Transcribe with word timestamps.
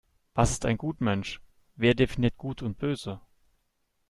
Was 0.33 0.49
ist 0.49 0.65
ein 0.65 0.79
Gutmensch? 0.79 1.41
Wer 1.75 1.93
definiert 1.93 2.35
Gut 2.35 2.63
und 2.63 2.79
Böse? 2.79 3.21